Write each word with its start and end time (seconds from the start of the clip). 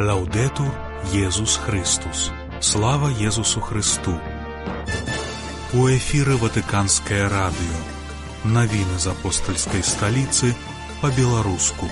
Лаўдетур 0.00 0.74
Езус 1.14 1.56
Христус. 1.56 2.32
Слава 2.60 3.10
Езусу 3.10 3.60
Христу. 3.60 4.18
У 5.72 5.86
эфіры 5.86 6.34
Ватыканскае 6.34 7.30
радыё. 7.30 7.78
Навіны 8.42 8.98
з 8.98 9.06
апостальскай 9.14 9.86
сталіцы 9.86 10.50
па-беларуску. 10.98 11.86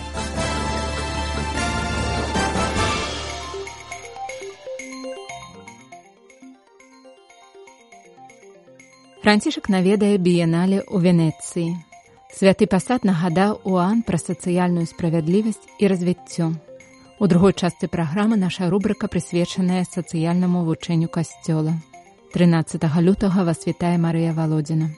Францішак 9.23 9.71
наведае 9.71 10.19
біянале 10.19 10.83
ў 10.91 10.99
Венецыі. 11.07 11.79
Святы 12.35 12.67
пасад 12.67 13.07
нагадаў 13.07 13.63
Уан 13.63 14.03
пра 14.03 14.19
сацыяльную 14.19 14.91
справядлівасць 14.91 15.63
і 15.79 15.87
развіццё. 15.87 16.51
У 17.19 17.27
другой 17.27 17.53
частцы 17.53 17.89
праграмы 17.89 18.37
наша 18.37 18.71
рубрыка 18.71 19.09
прысвечаная 19.09 19.85
сацыяльнаму 19.85 20.65
вучэнню 20.65 21.09
касцёла. 21.09 21.75
13 22.33 22.83
лютага 23.01 23.45
вас 23.45 23.67
вітае 23.67 23.99
Марыя 23.99 24.33
Володзіна. 24.33 24.89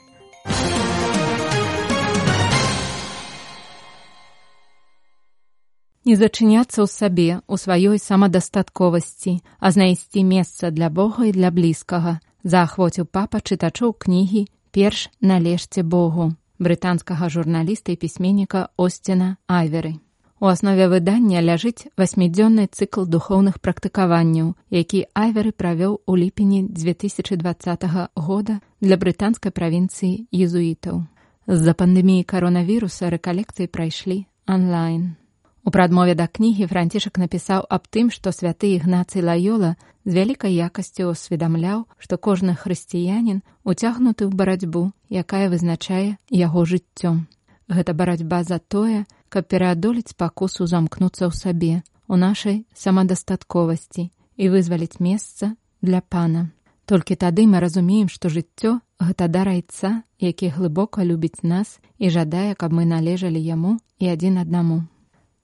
Не 6.05 6.17
зачыняцца 6.21 6.85
ў 6.85 6.89
сабе 6.93 7.41
у 7.49 7.57
сваёй 7.57 7.99
самадастатковасці, 7.99 9.41
а 9.59 9.73
знайсці 9.73 10.21
месца 10.23 10.71
для 10.71 10.93
Бога 10.93 11.25
і 11.25 11.33
для 11.33 11.51
блізкага, 11.51 12.21
заахвоціў 12.45 13.09
папа 13.09 13.41
чытачоў 13.41 13.97
кнігі 13.97 14.45
перш 14.71 15.09
належце 15.21 15.83
Богу 15.83 16.37
брытанскага 16.61 17.29
журналіста 17.29 17.93
і 17.93 17.97
пісьменніка 17.97 18.69
Осціна 18.77 19.37
Айверы. 19.49 20.04
У 20.45 20.47
аснове 20.47 20.87
выдання 20.93 21.41
ляжыць 21.41 21.89
васьмідзённы 21.97 22.69
цыкл 22.69 23.07
духоўных 23.09 23.55
практыкаванняў, 23.65 24.51
які 24.69 24.99
Айверы 25.17 25.53
правёў 25.57 25.95
у 26.05 26.17
ліпені 26.21 26.69
2020 26.69 27.85
года 28.15 28.61
для 28.85 28.99
брытанскай 29.01 29.57
правінцыі 29.57 30.29
езуітаў. 30.29 31.09
З-за 31.49 31.73
пандэміі 31.73 32.29
каронавіруса 32.29 33.09
рэкалекцыі 33.09 33.73
прайшлі 33.73 34.19
онлайн. 34.45 35.17
У 35.65 35.73
прадмове 35.73 36.13
да 36.13 36.29
кнігі 36.29 36.69
францішак 36.69 37.17
напісаў 37.17 37.65
аб 37.65 37.89
тым, 37.89 38.13
што 38.13 38.29
святы 38.29 38.77
ігнацый 38.77 39.25
лаёла 39.25 39.81
з 40.05 40.13
вялікай 40.13 40.53
якасцю 40.61 41.09
ўсведамляў, 41.17 41.89
што 41.97 42.21
кожны 42.21 42.53
хрысціянін 42.53 43.41
уцягнуты 43.65 44.29
ў 44.29 44.37
барацьбу, 44.37 44.93
якая 45.09 45.49
вызначае 45.49 46.21
яго 46.29 46.69
жыццём. 46.69 47.33
Гэта 47.65 47.97
барацьба 47.97 48.45
за 48.45 48.61
тое, 48.61 49.09
каб 49.35 49.51
пераадолець 49.51 50.15
пакусу 50.15 50.67
замкнуцца 50.71 51.27
ў 51.27 51.35
сабе, 51.35 51.75
у 52.07 52.15
нашай 52.15 52.63
самадастатковасці 52.79 54.05
і 54.39 54.45
вызваліць 54.53 55.03
месца 55.03 55.55
для 55.83 55.99
пана. 56.01 56.51
Толькі 56.87 57.19
тады 57.19 57.47
мы 57.51 57.59
разумеем, 57.65 58.07
што 58.13 58.31
жыццё 58.31 58.79
гэта 59.03 59.27
дар 59.27 59.51
айца, 59.51 60.05
які 60.23 60.55
глыбока 60.55 61.03
любіць 61.03 61.43
нас 61.43 61.81
і 61.99 62.15
жадае, 62.15 62.55
каб 62.55 62.77
мы 62.77 62.85
належалі 62.87 63.41
яму 63.43 63.79
і 63.99 64.15
адзін 64.15 64.39
аднаму. 64.45 64.85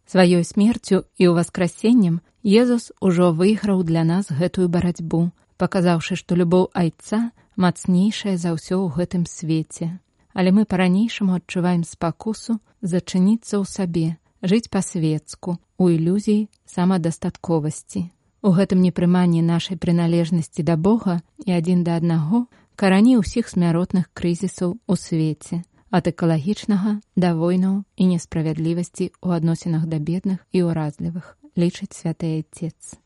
Сваёй 0.06 0.44
смерцю 0.44 1.04
і 1.18 1.34
ўваскрасеннем 1.34 2.20
Езус 2.42 2.92
ужо 3.00 3.32
выйграў 3.36 3.82
для 3.84 4.02
нас 4.04 4.30
гэтую 4.32 4.68
барацьбу, 4.72 5.28
паказаўшы, 5.60 6.16
што 6.16 6.38
любоў 6.38 6.70
айца 6.72 7.32
мацнейшая 7.56 8.36
за 8.40 8.56
ўсё 8.56 8.80
ў 8.80 8.88
гэтым 8.96 9.26
свеце. 9.28 10.00
Але 10.32 10.52
мы 10.54 10.64
па-ранейшаму 10.64 11.34
адчуваем 11.38 11.82
спакусу 11.84 12.60
зачыніцца 12.82 13.58
ў 13.58 13.64
сабе, 13.66 14.08
жыць 14.42 14.70
па-светску, 14.70 15.58
у 15.80 15.88
ілюзіі 15.90 16.48
самадастатковасці. 16.66 18.10
У 18.42 18.50
гэтым 18.56 18.80
непрыманні 18.80 19.42
нашай 19.42 19.76
прыналежнасці 19.76 20.62
да 20.64 20.76
Бога 20.76 21.20
і 21.44 21.56
адзін 21.56 21.84
да 21.84 21.96
аднаго 22.00 22.46
карані 22.76 23.18
ўсіх 23.20 23.50
смяротных 23.52 24.08
крызісаў 24.16 24.78
у 24.86 24.94
свеце 24.96 25.60
ад 25.90 26.06
экалагічнага 26.06 27.02
да 27.16 27.34
войнаў 27.34 27.82
і 27.96 28.04
несправядлівасці 28.14 29.10
ў 29.10 29.28
адносінах 29.36 29.90
да 29.90 29.98
бедных 29.98 30.40
і 30.54 30.62
ўразлівых 30.70 31.36
лічыць 31.58 31.92
святы 31.92 32.38
айцец. 32.38 32.96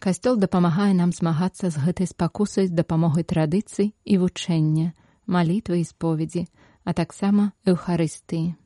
Касцёл 0.00 0.38
дапамагае 0.40 0.94
нам 0.96 1.12
змагацца 1.12 1.68
з 1.68 1.76
гэтай 1.76 2.08
спакусай 2.08 2.70
з 2.70 2.72
дапамогай 2.72 3.26
традыцый 3.26 3.92
і 4.04 4.14
вучэння, 4.22 4.94
малітвы 5.26 5.82
і 5.82 5.84
споведзі, 5.84 6.46
а 6.84 6.94
таксама 6.94 7.52
эўхарыстыі. 7.66 8.56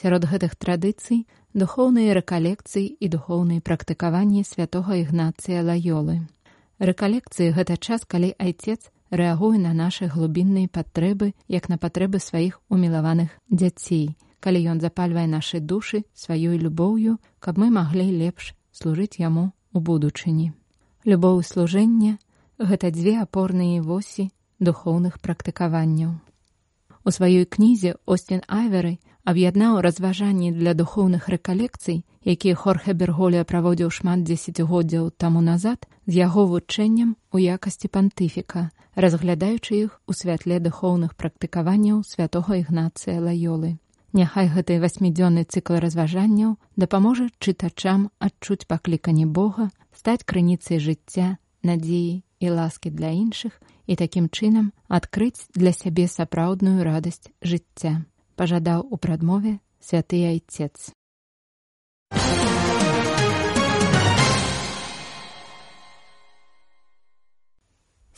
Сярод 0.00 0.24
гэтых 0.24 0.56
традыцый 0.56 1.26
духоўныя 1.54 2.14
рэкалекцыі 2.16 2.86
і 2.88 3.06
духоўныя 3.12 3.60
практыкаванні 3.60 4.44
святого 4.44 4.96
ігнацыя 4.96 5.62
лаёлы. 5.62 6.24
Рэкалекцыі 6.80 7.52
гэта 7.52 7.76
час, 7.76 8.02
калі 8.08 8.34
айцец 8.38 8.90
рэагуе 9.12 9.60
на 9.60 9.76
нашы 9.76 10.08
глубінныя 10.08 10.72
патрэбы 10.72 11.34
як 11.46 11.68
на 11.68 11.76
патрэбы 11.76 12.18
сваіх 12.18 12.58
умілаваных 12.72 13.30
дзяцей, 13.52 14.16
калі 14.40 14.64
ён 14.72 14.80
запальвае 14.80 15.28
нашы 15.28 15.60
душы 15.60 16.02
сваёй 16.16 16.56
любоўю, 16.58 17.20
каб 17.38 17.60
мы 17.60 17.70
маглі 17.70 18.08
лепш 18.08 18.56
служыць 18.72 19.20
яму 19.20 19.52
у 19.72 19.80
будучыні. 19.80 20.52
Любоў 21.04 21.42
служэння 21.44 22.16
гэта 22.58 22.90
дзве 22.90 23.20
апорныя 23.20 23.82
восі 23.82 24.30
духоўных 24.58 25.20
практыкаванняў. 25.20 26.16
У 27.04 27.10
сваёй 27.10 27.44
кнізе 27.44 27.94
Осцін 28.06 28.42
Айверы 28.46 28.98
аб'яднаў 29.24 29.80
разважанні 29.82 30.52
для 30.54 30.74
духоўных 30.74 31.26
рэкалекцый, 31.34 32.04
якія 32.22 32.54
Хорхе 32.54 32.94
Берголія 32.94 33.42
праводзіў 33.44 33.90
шмат 33.90 34.22
дзесяцігоддзяў 34.22 35.10
таму 35.18 35.42
назад 35.42 35.86
з 36.06 36.22
яго 36.22 36.46
вучэннем 36.46 37.14
у 37.34 37.42
якасці 37.42 37.90
пантыфіка, 37.90 38.70
разглядаючы 38.94 39.74
іх 39.82 40.00
у 40.06 40.14
святле 40.14 40.58
духоўных 40.62 41.14
практыкаванняў 41.18 42.02
святого 42.06 42.58
ігнацыя 42.62 43.18
лаёлы. 43.18 43.78
Няхай 44.12 44.46
гэты 44.54 44.78
васьмідзённы 44.78 45.42
цыкл 45.48 45.80
разважанняў 45.82 46.58
дапаможа 46.76 47.30
чытачам 47.42 48.10
адчуць 48.18 48.68
пакліканне 48.68 49.26
Бога, 49.26 49.70
стаць 49.90 50.22
крыніцай 50.22 50.78
жыцця, 50.78 51.38
надзеі 51.62 52.22
і 52.42 52.50
ласкі 52.50 52.90
для 52.90 53.14
іншых 53.14 53.54
і 53.86 53.94
такім 53.94 54.26
чынам 54.26 54.72
адкрыць 54.88 55.46
для 55.54 55.70
сябе 55.70 56.08
сапраўдную 56.10 56.82
радасць 56.82 57.30
жыцця 57.42 58.02
пажадаў 58.34 58.82
у 58.90 58.98
прадмове 58.98 59.60
святы 59.78 60.26
айцец. 60.26 60.90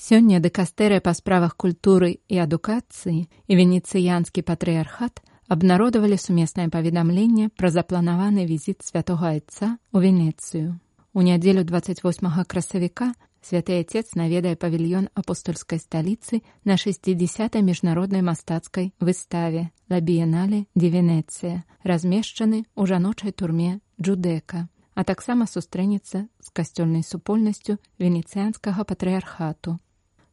Сёння 0.05 0.41
дэкастэрыя 0.45 1.01
па 1.01 1.13
справах 1.17 1.57
культуры 1.57 2.21
і 2.29 2.41
адукацыі 2.45 3.21
і 3.25 3.53
венецыянскі 3.57 4.45
патрыархат 4.45 5.23
абнародавалі 5.49 6.17
сумеснае 6.21 6.69
паведамленне 6.73 7.49
пра 7.57 7.73
запланаваны 7.73 8.45
візіт 8.45 8.85
святого 8.85 9.33
айца 9.33 9.77
ў 9.93 9.99
Венецыю. 10.05 10.77
У 11.17 11.25
нядзелю 11.25 11.65
28 11.65 12.05
красавіка 12.45 13.15
Святы 13.45 13.77
Отец 13.77 14.17
наведае 14.17 14.57
павільён 14.57 15.11
апостольскай 15.13 15.77
сталіцы 15.77 16.41
на 16.65 16.79
60 16.81 17.61
міжнароднай 17.61 18.23
мастацкай 18.25 18.95
выставе 19.01 19.69
Лабіянале 19.93 20.65
Дівенецыя, 20.73 21.61
размешчаны 21.85 22.65
ў 22.73 22.83
жаночай 22.89 23.37
турме 23.37 23.85
Джудэка, 24.01 24.65
а 24.97 25.05
таксама 25.05 25.45
сустрэнецца 25.45 26.25
з 26.25 26.49
касцёльнай 26.57 27.05
супольнасцю 27.05 27.77
венецыянскага 28.01 28.81
патрыархату. 28.89 29.77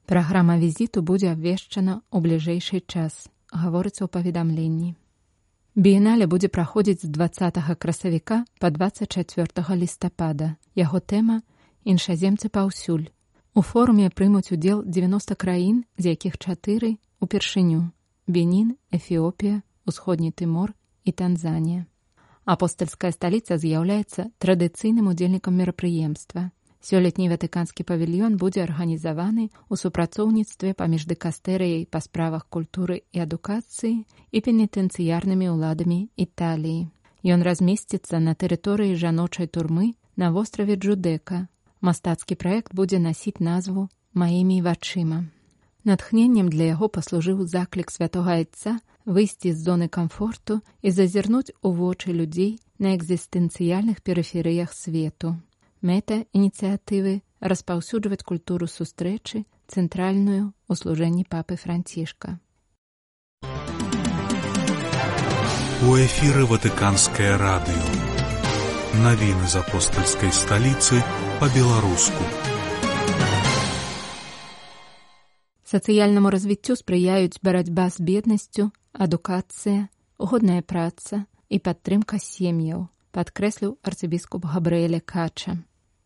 Праграма 0.07 0.55
візіту 0.55 1.03
будзе 1.03 1.35
абвешчана 1.35 1.99
ў 2.15 2.17
бліжэйшы 2.23 2.79
час, 2.87 3.27
гаворыцца 3.51 4.07
ў 4.07 4.07
паведамленні. 4.07 4.95
Біенале 5.75 6.31
будзе 6.31 6.47
праходзіць 6.47 7.03
з 7.03 7.11
20 7.11 7.59
красавіка 7.75 8.43
па 8.59 8.71
24 8.71 9.75
лістапада. 9.75 10.55
Яго 10.75 11.03
тэма 11.03 11.43
іншаземцы 11.83 12.49
паўсюль. 12.49 13.09
У 13.53 13.61
форуме 13.61 14.09
прымуць 14.09 14.51
удзел 14.51 14.83
90 14.83 15.35
краін, 15.35 15.83
з 15.97 16.15
якіх 16.15 16.37
чатыры 16.37 16.97
упершыню: 17.19 17.91
Бенін, 18.27 18.77
Эфіопія, 18.91 19.61
Усходні 19.85 20.31
Тымор 20.31 20.73
і 21.03 21.11
Танзанія. 21.11 21.85
Апостальская 22.45 23.11
сталіца 23.11 23.57
з'яўляецца 23.57 24.31
традыцыйным 24.39 25.11
удзельнікам 25.11 25.53
мерапрыемства. 25.61 26.49
Сёлетні 26.81 27.29
ватыканскі 27.29 27.85
павільён 27.85 28.39
будзе 28.41 28.63
арганізаваны 28.65 29.43
ў 29.69 29.73
супрацоўніцтве 29.77 30.73
паміж 30.73 31.05
дэкастэрыяй 31.11 31.85
па 31.85 32.01
справах 32.01 32.47
культуры 32.49 33.05
і 33.13 33.21
адукацыі 33.21 33.93
і 34.31 34.37
пенітэнцыярнымі 34.41 35.53
ўладамі 35.53 36.09
Італіі. 36.17 36.89
Ён 37.21 37.45
размесціцца 37.45 38.17
на 38.17 38.33
тэрыторыі 38.33 38.97
жаночай 38.97 39.45
турмы 39.45 39.93
на 40.17 40.33
востраве 40.33 40.73
Джудэка, 40.73 41.50
мастацкі 41.81 42.37
праект 42.37 42.73
будзе 42.77 43.01
насіць 43.01 43.41
назву 43.41 43.89
маімі 44.13 44.61
вачыма. 44.61 45.25
Натхненнем 45.83 46.49
для 46.53 46.77
яго 46.77 46.87
паслужыў 46.87 47.45
заклік 47.49 47.89
святого 47.89 48.37
айца 48.37 48.77
выйсці 49.05 49.51
з 49.51 49.57
зоны 49.57 49.87
камфорту 49.89 50.61
і 50.81 50.91
зазірнуць 50.91 51.53
у 51.61 51.71
вочы 51.73 52.13
людзей 52.13 52.59
на 52.77 52.93
экзістэнцыяльных 52.95 54.05
перыферыях 54.05 54.73
свету. 54.73 55.41
Мэта 55.81 56.25
ініцыятывы 56.37 57.21
распаўсюджваць 57.41 58.21
культуру 58.21 58.69
сустрэчы 58.69 59.45
цэнтральную 59.65 60.53
ў 60.69 60.73
служэнні 60.77 61.25
папы 61.25 61.57
францішка. 61.57 62.37
У 65.81 65.97
эфіры 65.97 66.45
ватыканскае 66.45 67.33
радыё. 67.41 67.85
Навіны 69.01 69.49
з 69.49 69.57
апостальскай 69.65 70.29
сталіцы 70.29 71.01
па-беларуску. 71.41 72.21
Сацыяльнаму 75.65 76.29
развіццю 76.29 76.75
спрыяюць 76.77 77.41
барацьба 77.41 77.89
з 77.89 77.97
беднасцю, 77.97 78.69
адукацыя, 78.93 79.89
годная 80.21 80.61
праца 80.61 81.25
і 81.49 81.57
падтрымка 81.57 82.21
сем'яў, 82.21 82.85
падкрэсліў 83.09 83.73
арцыбіскуп 83.81 84.45
Габрыэля 84.53 85.01
Кача. 85.01 85.57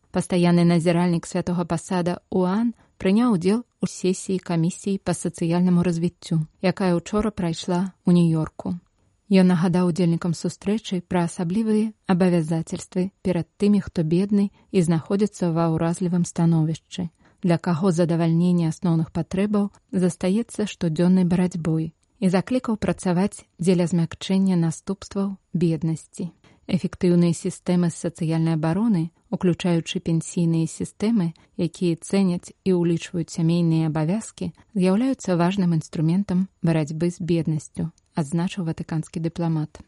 Пастаянны 0.08 0.64
назіральнік 0.64 1.28
святого 1.28 1.68
пасада 1.68 2.16
Уан 2.32 2.72
прыняў 2.96 3.36
удзел 3.36 3.60
у 3.84 3.92
сесіі 3.92 4.40
камісіі 4.40 5.04
па 5.04 5.12
сацыяльнаму 5.12 5.84
развіццю, 5.84 6.48
якая 6.64 6.96
ўчора 6.96 7.28
прайшла 7.28 7.92
ў 8.08 8.16
нью-йорку. 8.16 8.80
Ён 9.26 9.50
нагадаў 9.50 9.90
удзельнікам 9.90 10.34
сустрэчы 10.38 11.02
пра 11.02 11.26
асаблівыя 11.26 11.90
абавязацельствы 12.06 13.10
перад 13.26 13.50
тымі, 13.58 13.82
хто 13.82 14.06
бедны 14.06 14.54
і 14.70 14.82
знаходзіцца 14.86 15.50
ва 15.50 15.66
ўразлівым 15.74 16.22
становішчы, 16.22 17.10
для 17.42 17.58
каго 17.58 17.90
задавальненне 17.90 18.70
асноўных 18.70 19.10
патрэбаў 19.10 19.74
застаецца 19.90 20.70
штодзённай 20.70 21.26
барацьбой 21.26 21.90
і 22.22 22.26
заклікаў 22.30 22.78
працаваць 22.78 23.42
дзеля 23.58 23.90
змякчэння 23.90 24.54
наступстваў 24.62 25.34
беднасці. 25.52 26.30
Эфектыўныя 26.70 27.34
сістэмы 27.34 27.90
сацыяльнай 27.90 28.54
абароны, 28.54 29.10
уключаючы 29.30 30.00
пенсійныя 30.00 30.66
сістэмы, 30.70 31.32
якія 31.58 31.96
цэняць 31.98 32.54
і 32.64 32.70
ўлічваюць 32.78 33.32
сямейныя 33.32 33.90
абавязкі, 33.90 34.52
з'яўляюцца 34.74 35.36
важным 35.36 35.74
інструментам 35.74 36.46
барацьбы 36.62 37.10
з 37.10 37.18
беднасцю, 37.18 37.90
адзначыў 38.14 38.68
ватыканскі 38.70 39.20
дыпламат. 39.20 39.82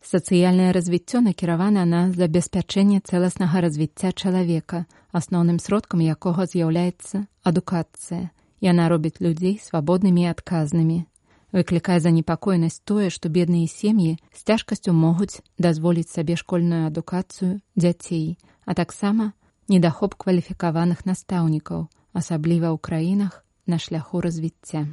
Сацыяльнае 0.00 0.72
развіццё 0.72 1.20
накіравана 1.20 1.84
на 1.84 2.08
забеспячэнне 2.16 3.04
цэласнага 3.04 3.60
развіцця 3.60 4.16
чалавека, 4.16 4.86
асноўным 5.12 5.60
сродкам 5.60 6.00
якога 6.00 6.48
з'яўляецца 6.48 7.28
адукацыя. 7.44 8.32
Яна 8.64 8.88
робіць 8.88 9.20
людзей 9.20 9.60
свабоднымі 9.60 10.24
і 10.24 10.32
адказнымі. 10.32 11.04
Выклікае 11.52 11.98
занепакоенасць 11.98 12.82
тое, 12.86 13.10
што 13.10 13.28
бедныя 13.28 13.66
сем'і 13.66 14.14
з 14.34 14.40
цяжкасцю 14.46 14.94
могуць 14.94 15.42
дазволіць 15.58 16.10
сабе 16.10 16.38
школьную 16.38 16.86
адукацыю 16.86 17.58
дзяцей, 17.74 18.38
а 18.64 18.74
таксама 18.78 19.32
недахоп 19.66 20.14
кваліфікаваных 20.14 21.04
настаўнікаў, 21.10 21.90
асабліва 22.14 22.70
ў 22.70 22.78
краінах 22.78 23.42
на 23.66 23.82
шляху 23.82 24.22
развіцця. 24.22 24.86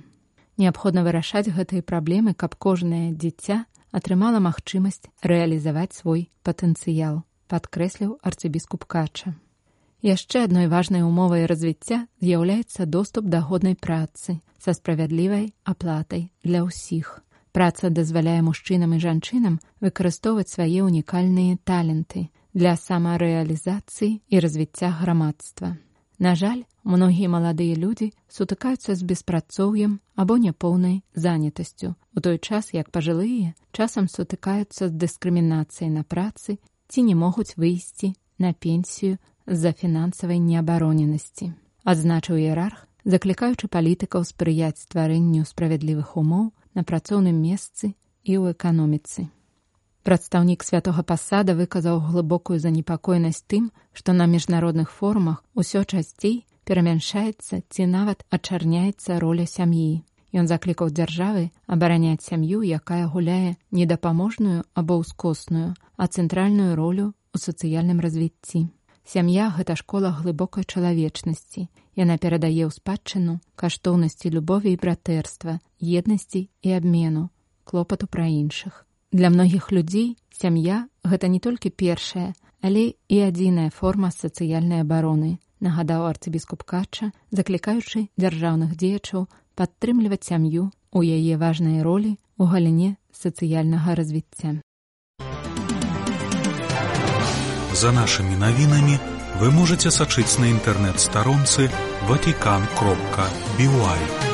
Неабходна 0.57 1.05
вырашаць 1.05 1.53
гэтыя 1.53 1.85
праблемы, 1.85 2.33
каб 2.33 2.57
кожнае 2.57 3.13
дзіця 3.13 3.65
атрымала 3.93 4.41
магчымасць 4.41 5.05
рэалізаваць 5.21 5.93
свой 5.93 6.29
патэнцыял, 6.41 7.21
падкрэсліў 7.45 8.17
арцыбіскуп 8.25 8.89
Кача. 8.89 9.37
Яшчэ 10.07 10.45
адной 10.47 10.67
важнай 10.71 11.03
умовай 11.03 11.43
развіцця 11.51 12.07
з'яўляецца 12.23 12.85
доступ 12.87 13.25
да 13.27 13.41
годнай 13.43 13.75
працы 13.75 14.39
са 14.63 14.71
справядлівай 14.77 15.51
аплатай 15.67 16.31
для 16.47 16.63
ўсіх. 16.63 17.09
Праца 17.51 17.91
дазваляе 17.91 18.39
мужчынам 18.39 18.95
і 18.95 19.01
жанчынам 19.03 19.59
выкарыстоўваць 19.83 20.47
свае 20.47 20.87
ўнікальныя 20.87 21.59
таленты 21.67 22.23
для 22.55 22.77
самарэалізацыі 22.79 24.11
і 24.31 24.35
развіцця 24.39 24.95
грамадства. 24.95 25.75
На 26.23 26.39
жаль, 26.39 26.63
многія 26.87 27.27
маладыя 27.27 27.75
людзі 27.75 28.13
сутыкаюцца 28.31 28.95
з 28.95 29.03
беспрацоўем 29.03 29.99
або 30.15 30.39
няпоўнай 30.39 31.03
занятасцю, 31.19 31.99
у 32.15 32.23
той 32.23 32.39
час 32.39 32.71
як 32.71 32.95
пажылыя 32.95 33.51
часам 33.75 34.07
сутыкаюцца 34.07 34.87
з 34.87 34.93
дыскрымінацыяй 35.03 35.91
на 35.91 36.07
працы 36.07 36.63
ці 36.87 37.03
не 37.03 37.15
могуць 37.15 37.59
выйсці 37.59 38.15
на 38.39 38.55
пенсію 38.55 39.19
з-за 39.47 39.71
фінансавай 39.73 40.39
неабароненасці. 40.39 41.53
Адзначыў 41.87 42.35
іерарх, 42.35 42.83
заклікаючы 43.07 43.71
палітыкаў 43.71 44.27
спрыяць 44.27 44.83
стварэнню 44.83 45.47
справядлівых 45.47 46.19
умоў 46.19 46.51
на 46.75 46.83
працоўным 46.83 47.39
месцы 47.39 47.95
і 48.27 48.33
ў 48.35 48.51
эканоміцы. 48.51 49.31
Прадстаўнік 50.03 50.63
святого 50.63 51.03
пасада 51.03 51.55
выказаў 51.55 51.99
глыбокую 52.03 52.59
занепакоенасць 52.59 53.43
тым, 53.47 53.71
што 53.91 54.13
на 54.13 54.27
міжнародных 54.27 54.91
форумах 54.91 55.43
усё 55.55 55.83
часцей 55.83 56.43
перамяншаецца 56.67 57.63
ці 57.71 57.87
нават 57.87 58.23
ачарняецца 58.29 59.19
роля 59.23 59.47
сям'і. 59.47 60.03
Ён 60.35 60.47
заклікаў 60.47 60.91
дзяржавы 60.91 61.49
абараняць 61.67 62.23
сям'ю, 62.23 62.63
якая 62.63 63.07
гуляе 63.07 63.55
недапаможную 63.71 64.63
або 64.75 64.99
ўскосную, 65.03 65.75
а 65.95 66.07
цэнтральную 66.07 66.75
ролю 66.75 67.11
ў 67.31 67.37
сацыяльным 67.39 68.03
развіцці. 68.03 68.67
Сям'я 69.07 69.47
гэта 69.55 69.77
школа 69.79 70.11
глыбокай 70.11 70.67
чалавечнасці. 70.67 71.69
Яна 71.95 72.17
перадае 72.19 72.67
ў 72.67 72.71
спадчыну 72.75 73.39
каштоўнасці 73.55 74.35
любові 74.35 74.75
і 74.75 74.79
братэрства, 74.81 75.63
еднасці 75.79 76.41
і 76.61 76.69
абмену, 76.75 77.31
клопату 77.63 78.11
пра 78.11 78.27
іншых. 78.27 78.83
Для 79.15 79.31
многіх 79.31 79.71
людзей 79.71 80.19
сям'я 80.35 80.91
гэта 81.07 81.31
не 81.31 81.39
толькі 81.39 81.71
першая, 81.71 82.35
але 82.59 82.99
і 83.07 83.17
адзіная 83.23 83.71
форма 83.71 84.11
сацыяльнай 84.11 84.83
абароны, 84.83 85.39
нагадаў 85.63 86.03
арцыбіскуп 86.11 86.67
Кача, 86.67 87.15
заклікаючы 87.31 88.11
дзяржаўных 88.19 88.75
дзеячаў 88.75 89.31
падтрымліваць 89.55 90.27
сям'ю 90.27 90.67
у 90.91 90.99
яе 90.99 91.39
важнай 91.39 91.79
ролі 91.79 92.19
ў 92.35 92.43
галіне 92.51 92.89
сацыяльнага 93.15 93.95
развіцця. 93.95 94.59
За 97.77 97.91
нашымі 97.93 98.37
навінамі 98.41 98.95
вы 99.37 99.51
можете 99.53 99.93
сачыць 99.93 100.39
на 100.41 100.49
інтэрнэт-старонцы 100.49 101.69
ватикан 102.09 102.65
кропка 102.79 103.29
бівай. 103.59 104.26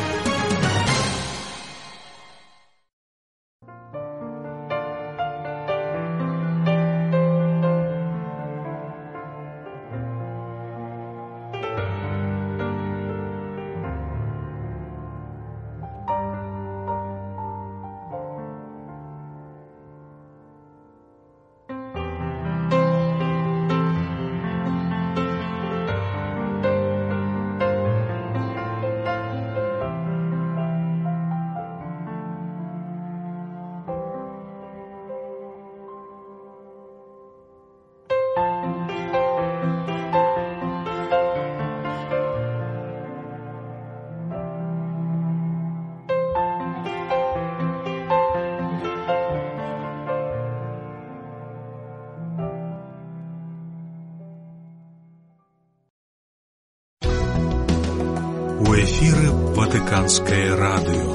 Ватыканскае 60.13 60.55
радыё. 60.55 61.11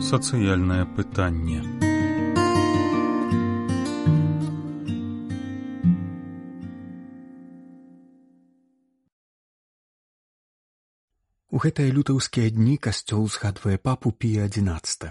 Сацыяльнае 0.00 0.86
пытанне. 0.96 1.62
У 11.50 11.58
гэтыя 11.62 11.90
лютаўскія 11.94 12.50
дні 12.50 12.76
касцёл 12.78 13.28
згадвае 13.30 13.78
папу 13.78 14.10
пія 14.10 14.50
11. 14.50 15.06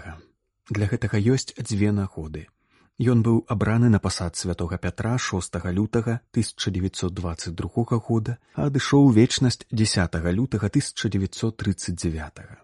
Для 0.70 0.86
гэтага 0.86 1.16
ёсць 1.16 1.56
дзве 1.56 1.92
нагоды. 1.92 2.48
Ён 3.02 3.22
быў 3.26 3.42
абраны 3.50 3.88
на 3.90 3.98
пасад 3.98 4.36
святого 4.36 4.78
пятра 4.78 5.18
6 5.18 5.56
лютага 5.74 6.20
1922 6.30 7.98
года, 7.98 8.38
а 8.54 8.66
адышоў 8.70 9.10
вечнасць 9.10 9.66
10 9.72 10.14
лютага 10.30 10.70
1939. 10.70 12.62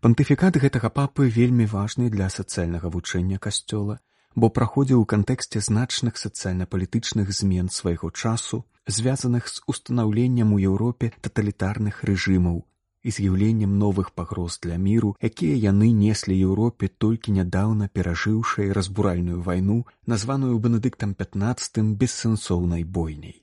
Пантыфікат 0.00 0.56
гэтага 0.56 0.88
папы 0.88 1.28
вельмі 1.28 1.66
важны 1.68 2.08
для 2.08 2.30
сацыяльнага 2.30 2.88
вучэння 2.88 3.38
касцёла, 3.38 4.00
бо 4.34 4.48
праходзіў 4.48 5.04
у 5.04 5.04
кантэксце 5.04 5.60
значных 5.60 6.16
сацыяльна-палітычных 6.16 7.28
змен 7.28 7.68
свайго 7.68 8.10
часу, 8.10 8.64
звязаных 8.86 9.48
з 9.52 9.60
устанаўленнем 9.66 10.56
у 10.56 10.58
Еўропе 10.58 11.12
таталітарных 11.20 12.04
рэжымаў 12.08 12.64
і 13.02 13.10
з'яўленнем 13.10 13.78
новых 13.78 14.10
пагроз 14.14 14.58
для 14.62 14.76
міру, 14.76 15.16
якія 15.20 15.56
яны 15.72 15.92
неслі 15.92 16.38
Еўропе 16.38 16.88
толькі 16.88 17.34
нядаўна 17.38 17.88
перажыўшай 17.88 18.72
разбуральную 18.72 19.42
вайну, 19.42 19.86
названую 20.06 20.58
бенедыктам 20.58 21.14
15 21.14 21.82
бессэнсоўнай 21.98 22.84
бойняй. 22.84 23.42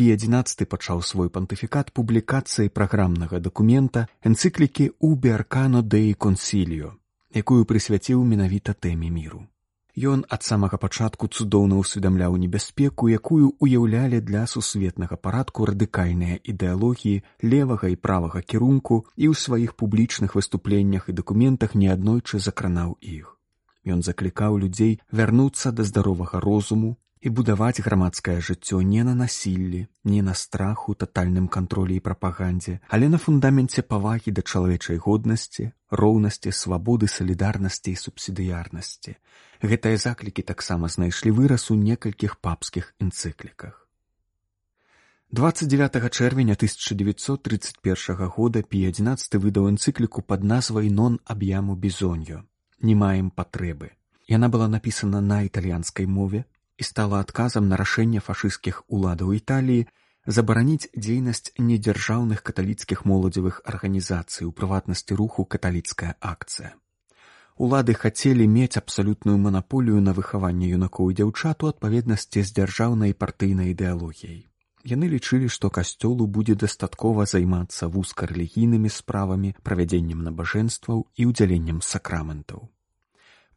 Пі 0.00 0.12
11 0.16 0.64
пачаў 0.68 1.02
свой 1.04 1.28
пантыфікат 1.28 1.92
публікацыі 1.92 2.72
праграмнага 2.72 3.40
дакумента 3.40 4.06
энцыклікі 4.24 4.90
уберкано 4.98 5.82
дэі 5.82 6.14
консіліо, 6.14 6.92
якую 7.36 7.64
прысвяціў 7.64 8.24
менавіта 8.24 8.72
тэме 8.72 9.10
міру. 9.12 9.44
Ён 9.96 10.22
ад 10.30 10.42
самага 10.46 10.78
пачатку 10.78 11.26
цудоўна 11.26 11.74
ўсведамляў 11.82 12.36
небяспеку, 12.38 13.10
якую 13.10 13.58
ўяўлялі 13.58 14.20
для 14.22 14.46
сусветнага 14.46 15.18
парадку 15.18 15.66
радыкальныя 15.66 16.38
ідэалогіі 16.46 17.22
левага 17.42 17.90
і 17.90 17.96
правага 17.98 18.42
кірунку 18.42 19.02
і 19.16 19.30
ў 19.30 19.34
сваіх 19.34 19.74
публічных 19.74 20.38
выступленнях 20.38 21.10
і 21.10 21.16
дакументах 21.18 21.74
неаднойчы 21.74 22.38
закранаў 22.38 22.96
іх. 23.02 23.36
Ён 23.82 24.02
заклікаў 24.06 24.62
людзей 24.62 25.00
вярнуцца 25.10 25.74
да 25.74 25.82
здаровага 25.82 26.38
розуму 26.38 26.94
і 27.20 27.28
будаваць 27.28 27.82
грамадскае 27.82 28.38
жыццё 28.40 28.80
не 28.86 29.02
на 29.04 29.14
насіллі, 29.14 29.86
не 30.04 30.22
на 30.22 30.34
страху, 30.34 30.94
татальным 30.94 31.48
кантролі 31.48 31.98
і 31.98 32.04
прапагандзе, 32.06 32.78
але 32.88 33.08
на 33.08 33.18
фундаменце 33.18 33.82
павагі 33.82 34.30
да 34.30 34.42
чалавечай 34.46 34.96
годнасці, 34.96 35.72
роўнасці, 35.90 36.54
свабоды, 36.54 37.10
салідарнасці 37.10 37.90
і 37.92 38.00
субсідыярнасці 38.06 39.18
гэтыя 39.62 39.96
заклікі 39.96 40.42
таксама 40.42 40.88
знайшлі 40.88 41.30
выраз 41.36 41.70
у 41.70 41.76
некалькіх 41.76 42.40
папскіх 42.40 42.94
энцыкліках. 43.00 43.80
29 45.32 46.10
чэрвеня 46.10 46.54
1931 46.58 48.26
года 48.34 48.62
пі 48.66 48.78
11 48.88 49.38
выдаў 49.38 49.68
энцыкліку 49.70 50.22
пад 50.26 50.42
назвай 50.42 50.90
нон 50.90 51.20
аб'яму 51.24 51.76
бізоньё 51.76 52.42
не 52.82 52.94
маем 52.98 53.30
патрэбы 53.30 53.94
яна 54.26 54.48
была 54.48 54.66
напісана 54.66 55.20
на 55.20 55.42
італьянскай 55.46 56.10
мове 56.10 56.42
і 56.78 56.82
стала 56.82 57.20
адказам 57.20 57.70
на 57.70 57.78
рашэнне 57.78 58.18
фашысцкіх 58.18 58.82
уладаў 58.88 59.30
італіі 59.38 59.86
забараніць 60.26 60.90
дзейнасць 60.98 61.54
недзяржаўных 61.62 62.42
каталіцкіх 62.42 63.06
моладзевых 63.06 63.62
арганізацый 63.64 64.50
у 64.50 64.52
прыватнасці 64.52 65.14
руху 65.14 65.46
каталіцкая 65.46 66.18
акцыя 66.18 66.74
Улады 67.60 67.92
хацелі 67.92 68.44
мець 68.48 68.80
абсалютную 68.80 69.36
манаполію 69.38 69.98
на 70.04 70.14
выхаванне 70.18 70.68
юнакоў 70.76 71.10
і 71.12 71.16
дзяўчат 71.18 71.64
у 71.66 71.68
адпаведнасці 71.72 72.40
з 72.40 72.54
дзяржаўнай 72.58 73.12
партыйнай 73.12 73.72
ідэалогіяй. 73.74 74.38
Яны 74.92 75.10
лічылі, 75.12 75.52
што 75.52 75.68
касцёлу 75.68 76.24
будзе 76.24 76.56
дастаткова 76.56 77.28
займацца 77.28 77.92
вузкарэлігійнымі 77.96 78.88
справамі, 78.88 79.52
правядзеннем 79.60 80.24
набажэнстваў 80.28 81.04
і 81.20 81.28
ўдзяленнем 81.28 81.84
сакраментаў. 81.84 82.70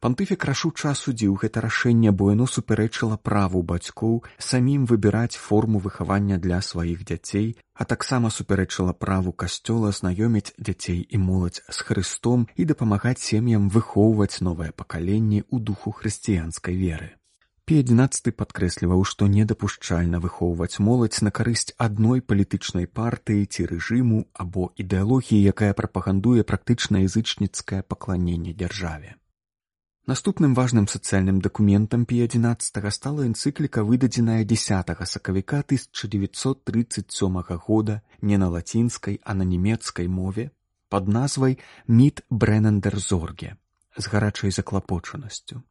Пантыфік 0.04 0.44
рашуча 0.44 0.90
асудзіў 0.92 1.36
гэта 1.42 1.60
рашэнне, 1.64 2.10
бо 2.12 2.26
яно 2.30 2.44
супярэчыла 2.54 3.16
праву 3.28 3.62
бацькоў 3.68 4.18
самім 4.46 4.82
выбіраць 4.90 5.40
форму 5.44 5.80
выхавання 5.84 6.36
для 6.46 6.58
сваіх 6.66 7.06
дзяцей, 7.10 7.46
а 7.72 7.86
таксама 7.92 8.28
супярэчыла 8.38 8.92
праву 9.04 9.32
касцёла 9.32 9.94
знаёміць 10.00 10.52
дзяцей 10.58 11.00
і 11.08 11.22
моладзь 11.22 11.62
з 11.70 11.88
Христом 11.88 12.44
і 12.54 12.68
дапамагаць 12.74 13.24
сем'ям 13.30 13.72
выхоўваць 13.78 14.44
новае 14.50 14.68
пакаленне 14.76 15.40
ў 15.48 15.64
духу 15.72 15.94
хрысціянскай 16.02 16.76
веры. 16.76 17.10
Пі-11 17.64 18.36
падкрэсліваў, 18.36 19.08
што 19.08 19.32
недапушчальна 19.40 20.20
выхоўваць 20.20 20.84
моладзь 20.84 21.24
на 21.24 21.32
карысць 21.32 21.72
адной 21.88 22.20
палітычнай 22.20 22.92
партыі 22.92 23.48
ці 23.48 23.70
рэжыму 23.72 24.22
або 24.36 24.68
ідэалогіі, 24.76 25.42
якая 25.56 25.72
прапагандуе 25.72 26.44
практычна 26.44 27.08
язычніцкае 27.08 27.80
пакланенне 27.88 28.52
дзяржаве. 28.52 29.16
Наступным 30.06 30.52
важным 30.52 30.86
сацыяльным 30.86 31.40
дакументам 31.40 32.04
пі11 32.04 32.90
стала 32.90 33.24
энцыкліка 33.24 33.80
выдадзеная 33.82 34.44
10 34.44 35.08
сакавіка 35.08 35.60
1937 35.60 37.42
года 37.56 38.02
не 38.20 38.36
на 38.36 38.50
лацінскай, 38.50 39.20
а 39.24 39.32
на 39.32 39.44
нямецкай 39.44 40.06
мове 40.06 40.50
под 40.90 41.08
назвай 41.08 41.56
міт 41.88 42.20
брэнендерзорге 42.28 43.56
з 43.96 44.04
гарачай 44.12 44.50
заклапочанасцю. 44.52 45.64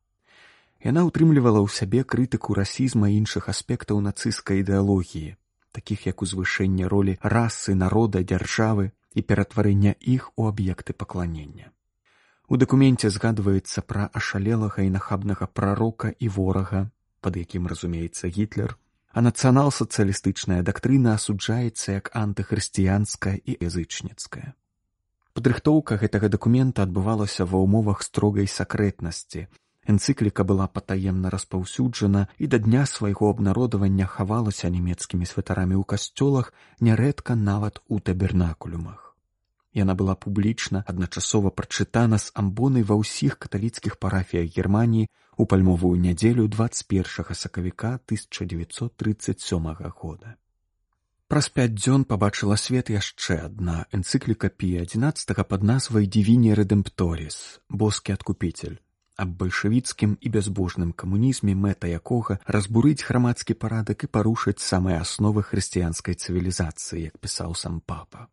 Яна 0.82 1.06
ўтрымлівала 1.06 1.62
ў 1.62 1.70
сябе 1.70 2.02
крытыку 2.02 2.58
расізма 2.58 3.14
іншых 3.14 3.54
аспектаў 3.54 4.02
нацысцкай 4.02 4.66
ідэалогіі, 4.66 5.38
такіх 5.70 6.10
як 6.10 6.26
узвышэнне 6.26 6.90
ролі 6.90 7.20
расы 7.22 7.78
народа 7.78 8.26
дзяржавы 8.26 8.98
і 9.14 9.22
ператварэння 9.22 9.94
іх 10.02 10.34
у 10.36 10.50
аб'екты 10.50 10.98
пакланення. 10.98 11.73
У 12.54 12.58
дакуменце 12.62 13.10
згадваецца 13.10 13.82
пра 13.90 14.04
ашалелага 14.20 14.84
і 14.86 14.90
нахабнага 14.96 15.46
прарока 15.60 16.10
і 16.26 16.28
ворага, 16.34 16.82
пад 17.26 17.38
якім 17.42 17.66
разумеецца 17.72 18.30
гітлер, 18.36 18.76
а 19.10 19.24
нацыянал-сацыялістычная 19.26 20.62
дактрына 20.68 21.16
асуджаецца 21.18 21.96
як 21.96 22.12
антыхрысціянская 22.20 23.34
і 23.42 23.56
язычніцкая. 23.58 24.54
Падрыхтоўка 25.34 25.98
гэтага 26.04 26.30
дакумента 26.36 26.86
адбывалася 26.86 27.48
ва 27.50 27.62
ўмовах 27.66 28.06
строгай 28.06 28.46
сакрэтнасці. 28.46 29.48
Энцыкліка 29.90 30.46
была 30.46 30.68
патаемна 30.70 31.34
распаўсюджана 31.34 32.28
і 32.38 32.52
да 32.54 32.60
дня 32.68 32.86
свайго 32.86 33.34
абнародавання 33.34 34.06
хавалася 34.06 34.70
нямецкімі 34.70 35.26
святарамі 35.26 35.82
ў 35.82 35.90
касцёлах 35.96 36.54
нярэдка 36.78 37.34
нават 37.34 37.82
у 37.90 37.98
табернакулюмах. 37.98 39.03
Яна 39.74 39.96
была 39.98 40.14
публічна 40.14 40.84
адначасова 40.86 41.50
прачытана 41.50 42.22
з 42.22 42.30
амбонай 42.38 42.86
ва 42.86 43.00
ўсіх 43.02 43.42
каталіцкіх 43.42 43.98
парафіях 43.98 44.54
Геррманіі 44.54 45.10
у 45.38 45.46
пальмовую 45.50 45.98
нядзелю 45.98 46.48
21 46.48 47.34
сакавіка 47.34 47.98
1937 48.06 49.74
года. 49.98 50.38
Праз 51.28 51.50
пяць 51.50 51.74
дзён 51.74 52.06
пабачыла 52.06 52.56
свет 52.62 52.94
яшчэ 52.94 53.40
адна 53.50 53.90
энцыкліка 53.98 54.54
пі 54.54 54.70
11 54.86 55.34
пад 55.50 55.64
назвай 55.66 56.06
дзівіне 56.06 56.54
рэдэмпторис 56.60 57.38
боскі 57.70 58.14
адкупіцель 58.14 58.78
аб 59.18 59.34
бальшавіцкім 59.42 60.14
і 60.22 60.34
бязбожным 60.36 60.94
камунізме 60.94 61.58
мэта 61.66 61.90
якога 61.90 62.38
разбурыць 62.46 63.02
грамадскі 63.10 63.58
парадак 63.66 64.06
і 64.06 64.12
парушыць 64.14 64.62
самыя 64.62 65.02
асновы 65.02 65.42
хрысціянскай 65.50 66.14
цывілізацыі 66.14 67.10
як 67.10 67.18
пісаў 67.18 67.58
сам 67.58 67.82
папа 67.82 68.30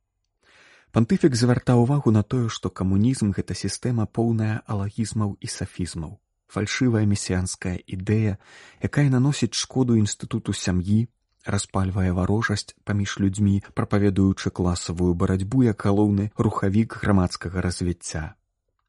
Пантыфік 0.90 1.37
звяртаў 1.38 1.85
увагу 1.85 2.11
на 2.11 2.23
тое, 2.23 2.49
што 2.50 2.66
камунізм 2.68 3.30
гэта 3.37 3.54
сістэма 3.54 4.06
поўная 4.18 4.62
алагізмаў 4.66 5.37
і 5.38 5.47
сафізмаў, 5.47 6.18
фальшывая 6.50 7.06
месіянская 7.06 7.78
ідэя, 7.87 8.42
якая 8.82 9.06
наносіць 9.14 9.54
шкоду 9.54 9.94
інстытуту 10.00 10.50
сям'і, 10.50 11.06
распальвае 11.47 12.11
варожасць 12.18 12.75
паміж 12.85 13.16
людзьмі, 13.23 13.62
прапаведуючы 13.78 14.50
класавую 14.50 15.14
барацьбу 15.14 15.62
як 15.62 15.87
галоўны 15.87 16.30
рухавік 16.37 16.99
грамадскага 17.04 17.62
развіцця, 17.62 18.35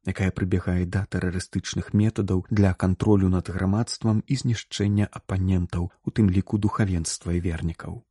якая 0.10 0.34
прыбегае 0.34 0.90
да 0.90 1.06
тэрарыстычных 1.06 1.94
метадаў 1.94 2.46
для 2.50 2.74
кантролю 2.74 3.30
над 3.30 3.54
грамадствам 3.54 4.26
і 4.26 4.42
знішчэння 4.42 5.06
апанентаў, 5.06 5.92
у 6.02 6.10
тым 6.10 6.34
ліку 6.34 6.58
духавенства 6.58 7.38
і 7.38 7.46
вернікаў. 7.46 8.02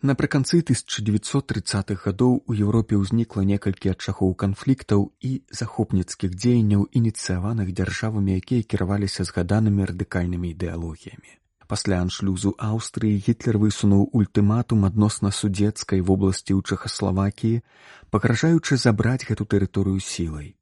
Напрыканцы 0.00 0.60
1930-х 0.62 1.98
гадоў 2.06 2.34
у 2.46 2.54
Еўропе 2.54 2.94
ўзнікла 2.94 3.42
некалькі 3.42 3.90
ачагоў 3.98 4.30
канфліктаў 4.38 5.00
і 5.18 5.30
захопніцкіх 5.50 6.36
дзеянняў 6.38 6.86
ініцыяваных 6.94 7.72
дзяржавамі, 7.74 8.38
якія 8.38 8.62
кіраваліся 8.62 9.26
згаданымі 9.26 9.90
радыкальнымі 9.90 10.54
ідэалогіямі. 10.54 11.34
Пасля 11.66 11.98
аншлюзу 12.06 12.54
Аўстрыі 12.62 13.18
гітлер 13.26 13.58
высунуў 13.58 14.06
ультыматум 14.14 14.86
адносна 14.86 15.34
судзецкай 15.34 15.98
вобласці 15.98 16.54
ў 16.54 16.62
Чахаславакіі, 16.62 17.66
пагражаючы 18.14 18.78
забраць 18.78 19.26
гэту 19.26 19.50
тэрыторыю 19.50 19.98
сілай. 19.98 20.54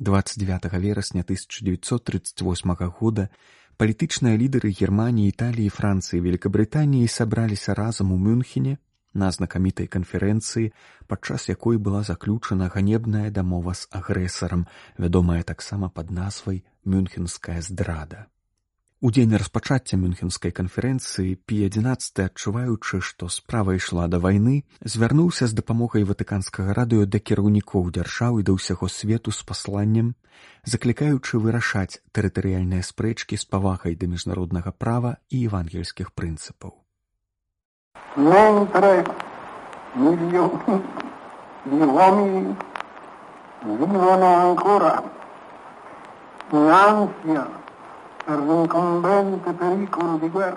29 0.00 0.72
верасня 0.80 1.20
1938 1.20 2.72
года 2.88 3.28
палітычныя 3.80 4.36
лідары 4.36 4.70
германії 4.70 5.32
італіі 5.32 5.72
францыі 5.72 6.22
великкабрытаніі 6.24 7.08
сабраліся 7.08 7.74
разам 7.74 8.12
у 8.12 8.18
мюнхене 8.18 8.76
на 9.14 9.30
знакамітай 9.36 9.86
канферэнцыі 9.86 10.72
падчас 11.06 11.48
якой 11.48 11.78
была 11.78 12.02
заключана 12.02 12.68
ганебная 12.74 13.30
дамова 13.30 13.74
з 13.74 13.88
агрэсарам 13.90 14.66
вядомая 14.98 15.42
таксама 15.42 15.88
пад 15.88 16.10
назвай 16.10 16.64
мюнхенская 16.84 17.60
здрада 17.60 18.26
У 19.02 19.10
дзень 19.10 19.32
распачацця 19.34 19.96
мюнхенскай 19.98 20.52
канферэнцыі 20.54 21.34
пі-11, 21.50 22.20
адчуваючы, 22.22 23.00
што 23.02 23.26
справа 23.26 23.74
ішла 23.74 24.04
да 24.06 24.20
вайны, 24.22 24.62
звярнуўся 24.78 25.48
з 25.50 25.58
дапамогай 25.58 26.06
ватыканскага 26.06 26.70
радыё 26.78 27.08
да 27.10 27.18
кіраўнікоў 27.18 27.90
дзяржаў 27.96 28.38
і 28.38 28.46
да 28.46 28.54
ўсяго 28.54 28.86
свету 28.86 29.34
з 29.34 29.42
пасланнем, 29.48 30.14
заклікаючы 30.62 31.42
вырашаць 31.42 31.98
тэрытарыяльныя 32.14 32.86
спрэчкі 32.86 33.34
з 33.42 33.50
павагай 33.50 33.98
да 33.98 34.06
міжнароднага 34.06 34.70
права 34.70 35.18
і 35.34 35.50
евангельскіх 35.50 36.14
прынцыпаў. 36.14 36.78
Vivono 48.28 48.62
ancora 48.62 49.20
in 49.20 49.88
ansia 49.96 50.56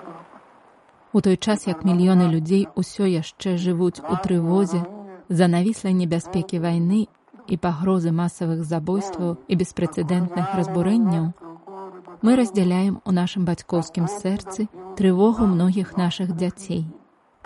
У 1.12 1.20
той 1.20 1.36
час 1.36 1.66
як 1.66 1.84
мільёны 1.84 2.28
людзей 2.28 2.68
усё 2.76 3.06
яшчэ 3.08 3.56
жывуць 3.56 4.04
у 4.04 4.16
трывозе 4.24 4.84
за 5.28 5.48
навіслай 5.48 5.94
небяспекі 5.94 6.60
вайны 6.60 7.08
і 7.48 7.56
пагрозы 7.56 8.12
масавых 8.12 8.64
забойстваў 8.64 9.38
і 9.48 9.56
беспрэцэдэнтных 9.56 10.54
разбурэнняў, 10.58 11.32
мы 12.22 12.36
раздзяляем 12.36 13.00
у 13.04 13.12
нашым 13.12 13.48
бацькоўскім 13.48 14.08
сэрцы 14.12 14.68
трывогу 14.98 15.46
многіх 15.46 15.96
нашых 15.96 16.36
дзяцей 16.36 16.84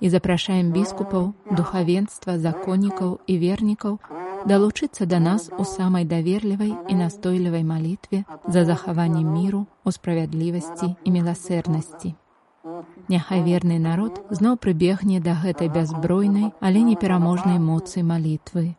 і 0.01 0.09
запрашаем 0.09 0.71
біскупаў, 0.75 1.33
духавенства, 1.51 2.37
законнікаў 2.37 3.19
і 3.27 3.37
вернікаў 3.37 3.99
далучыцца 4.45 5.05
да 5.05 5.19
нас 5.19 5.49
у 5.57 5.63
самай 5.63 6.05
даверлівай 6.05 6.73
і 6.87 6.95
настойлівай 6.95 7.63
малітве 7.63 8.23
за 8.47 8.65
захаванне 8.65 9.23
міру 9.23 9.65
у 9.83 9.91
справядлівасці 9.91 10.95
і 11.03 11.11
міласэрнасці. 11.11 12.15
Няхай 13.09 13.41
верны 13.45 13.77
народ 13.79 14.21
зноў 14.29 14.57
прыбегне 14.57 15.19
да 15.19 15.33
гэтай 15.43 15.69
бязбройнай, 15.69 16.51
але 16.59 16.81
непераможнай 16.81 17.59
моцы 17.59 18.03
малітвы. 18.03 18.75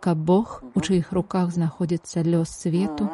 Каб 0.00 0.18
Бог, 0.18 0.62
у 0.74 0.80
чыіх 0.80 1.12
руках 1.12 1.52
знаходзіцца 1.52 2.24
лёс 2.24 2.52
свету, 2.52 3.08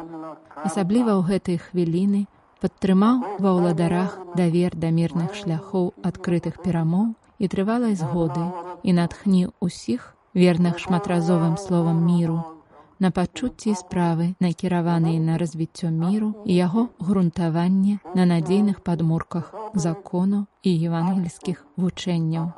асабліва 0.63 1.15
ў 1.15 1.21
гэтай 1.27 1.57
хвіліны 1.57 2.27
падтрымаў 2.61 3.41
ва 3.43 3.51
ўладарах 3.57 4.17
давер 4.37 4.75
да 4.77 4.91
мірных 4.95 5.35
шляхоў 5.35 5.91
адкрытых 6.09 6.61
перамоў 6.65 7.13
і 7.41 7.49
трывалай 7.51 7.95
згоды 7.97 8.43
і 8.83 8.93
натхніў 8.97 9.53
усіх 9.59 10.13
верных 10.33 10.79
шматразовым 10.79 11.57
словам 11.57 12.05
міру, 12.05 12.39
на 12.99 13.09
пачуцці 13.09 13.73
справы, 13.73 14.25
накіраваныя 14.39 15.19
на 15.19 15.37
развіццё 15.41 15.89
міру 15.89 16.33
і 16.45 16.55
яго 16.55 16.87
грунтаванне 16.99 17.97
на 18.13 18.25
надзейных 18.29 18.81
падмурках 18.85 19.53
закону 19.73 20.45
і 20.61 20.71
евангельскіх 20.87 21.65
вучэнняў. 21.77 22.53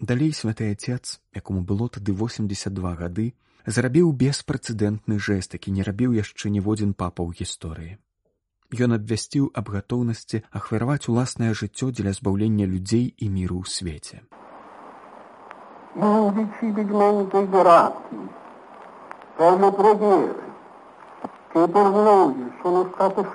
Далей 0.00 0.32
святы 0.32 0.70
отец, 0.70 1.20
якому 1.34 1.62
было 1.62 1.88
тады 1.88 2.12
82 2.12 2.94
гады, 2.94 3.34
зрабіў 3.66 4.12
беспрэцэдэнтны 4.14 5.18
жэст, 5.18 5.58
які 5.58 5.74
не 5.74 5.82
рабіў 5.82 6.14
яшчэ 6.14 6.54
ніводзін 6.54 6.94
папа 6.94 7.26
ў 7.26 7.34
гісторыі. 7.34 7.98
Ён 8.78 8.94
абвясціў 8.94 9.50
аб 9.58 9.74
гатоўнасці 9.74 10.46
ахвяраваць 10.54 11.10
уласнае 11.10 11.50
жыццё 11.50 11.90
дзеля 11.90 12.14
збаўлення 12.14 12.70
людзей 12.70 13.10
і 13.10 13.26
міру 13.26 13.58
ў 13.58 13.74
свеце. 13.74 14.22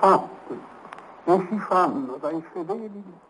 Per 0.04 0.20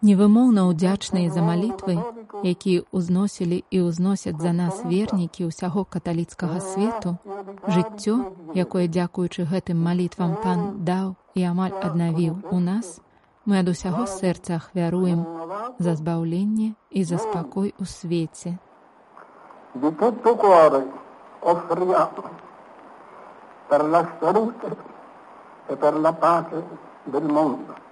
Невымоўна 0.02 0.62
ўдзячныя 0.66 1.30
за 1.30 1.42
малітвы, 1.46 1.94
якія 2.42 2.82
ўзносілі 2.90 3.58
і 3.70 3.82
ўзносяць 3.86 4.42
за 4.42 4.50
нас 4.50 4.82
вернікі 4.82 5.46
ўсяго 5.46 5.84
каталіцкага 5.86 6.58
свету, 6.58 7.22
жыццё, 7.70 8.34
якое 8.58 8.90
дзякуючы 8.90 9.46
гэтым 9.46 9.78
малітвам 9.78 10.34
пан 10.42 10.82
даў 10.82 11.14
і 11.38 11.46
амаль 11.50 11.78
аднавіў 11.78 12.34
у 12.50 12.58
нас, 12.58 12.98
мы 13.46 13.62
ад 13.62 13.70
усяго 13.70 14.10
сэрца 14.10 14.58
ахвяруем 14.58 15.22
за 15.78 15.94
збаўленне 15.94 16.74
і 16.90 17.04
за 17.06 17.22
спакой 17.22 17.78
у 17.78 17.86
свеце. 17.86 18.58
Per 23.68 23.80
la 23.88 24.00
salute 24.20 24.76
e 25.72 25.74
per 25.76 25.94
la 25.96 26.12
pace 26.12 26.60
del 27.06 27.24
mondo. 27.24 27.83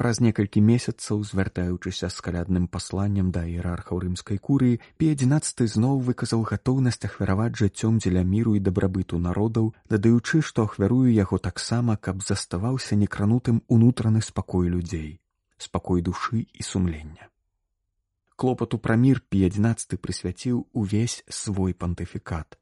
Праз 0.00 0.16
некалькі 0.24 0.60
месяцаў 0.64 1.18
звяртаючыся 1.28 2.08
з 2.08 2.22
калядным 2.24 2.66
пасланнем 2.74 3.26
да 3.36 3.40
іерархаў 3.44 3.98
рымскай 4.04 4.38
курыі 4.46 4.78
пі-11 5.02 5.66
зноў 5.72 6.00
выказаў 6.06 6.44
гатоўнасць 6.50 7.04
ахвяраваць 7.08 7.60
жыццём 7.60 7.98
дзеля 8.00 8.22
міру 8.30 8.54
і 8.56 8.64
дабрабыту 8.70 9.20
народаў, 9.26 9.68
дадаючы, 9.92 10.40
што 10.40 10.64
ахвярую 10.64 11.12
яго 11.12 11.36
таксама, 11.36 11.98
каб 12.00 12.24
заставаўся 12.24 12.96
некранутым 12.96 13.60
унутраны 13.68 14.24
спакой 14.24 14.72
людзей, 14.72 15.20
спакой 15.58 16.00
душы 16.00 16.46
і 16.48 16.62
сумлення. 16.72 17.28
Клопату 18.40 18.80
пра 18.80 18.96
мір 18.96 19.20
пі-11 19.28 20.00
прысвяціў 20.00 20.64
увесь 20.72 21.22
свой 21.28 21.76
пантыфікат, 21.76 22.56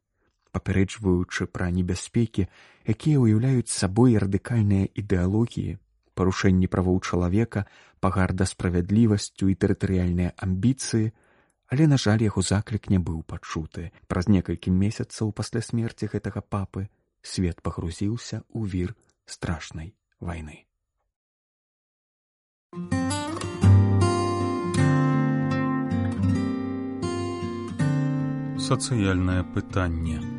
папярэджваючы 0.51 1.47
пра 1.47 1.71
небяспекі, 1.71 2.51
якія 2.83 3.23
ўяўляюць 3.23 3.71
сабой 3.71 4.19
радыкальныя 4.19 4.91
ідэалогіі, 4.91 5.79
парушэнні 6.19 6.67
правоў 6.67 6.99
чалавека, 6.99 7.63
пагарда 8.03 8.43
справядлівасцю 8.51 9.47
і 9.47 9.55
тэрытарыяльныя 9.55 10.35
амбіцыі, 10.35 11.11
але, 11.71 11.87
на 11.87 11.97
жаль, 11.97 12.23
яго 12.25 12.43
заклік 12.43 12.89
не 12.91 12.99
быў 12.99 13.23
пачуты. 13.23 13.91
Праз 14.11 14.27
некалькі 14.27 14.73
месяцаў 14.73 15.31
пасля 15.31 15.61
смерці 15.63 16.11
гэтага 16.11 16.43
папы 16.43 16.89
свет 17.21 17.61
пагрузіўся 17.61 18.43
ў 18.51 18.61
вір 18.67 18.95
страшнай 19.25 19.93
вайны. 20.19 20.65
Сацыяльнае 28.69 29.41
пытанне. 29.55 30.38